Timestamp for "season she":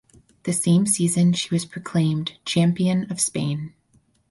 0.87-1.53